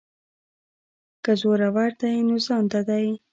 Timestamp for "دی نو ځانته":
1.99-2.79